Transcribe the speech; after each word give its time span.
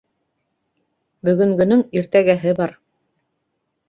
Бөгөнгөнөң 1.29 1.83
иртәгәһе 2.01 2.55
бар. 2.61 2.73